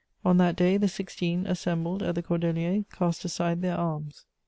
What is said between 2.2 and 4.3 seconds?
Cordeliers, cast aside their arms."